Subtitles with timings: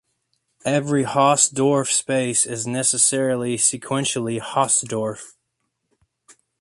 [0.65, 5.35] Every Hausdorff space is necessarily sequentially Hausdorff.